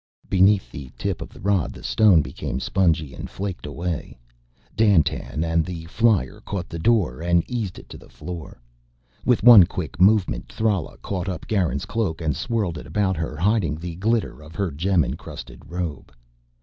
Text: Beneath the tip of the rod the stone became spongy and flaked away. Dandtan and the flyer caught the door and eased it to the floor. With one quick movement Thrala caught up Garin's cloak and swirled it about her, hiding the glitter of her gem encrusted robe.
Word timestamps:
Beneath 0.27 0.71
the 0.71 0.89
tip 0.97 1.21
of 1.21 1.29
the 1.29 1.39
rod 1.39 1.73
the 1.73 1.83
stone 1.83 2.23
became 2.23 2.59
spongy 2.59 3.13
and 3.13 3.29
flaked 3.29 3.67
away. 3.67 4.17
Dandtan 4.75 5.43
and 5.43 5.63
the 5.63 5.85
flyer 5.85 6.39
caught 6.41 6.69
the 6.69 6.79
door 6.79 7.21
and 7.21 7.47
eased 7.47 7.77
it 7.77 7.87
to 7.89 7.99
the 7.99 8.09
floor. 8.09 8.59
With 9.25 9.43
one 9.43 9.65
quick 9.67 10.01
movement 10.01 10.49
Thrala 10.51 10.97
caught 11.03 11.29
up 11.29 11.45
Garin's 11.47 11.85
cloak 11.85 12.19
and 12.19 12.35
swirled 12.35 12.79
it 12.79 12.87
about 12.87 13.15
her, 13.15 13.37
hiding 13.37 13.75
the 13.75 13.93
glitter 13.97 14.41
of 14.41 14.55
her 14.55 14.71
gem 14.71 15.03
encrusted 15.05 15.69
robe. 15.69 16.11